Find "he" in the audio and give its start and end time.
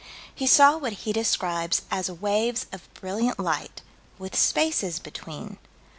0.33-0.47, 1.05-1.13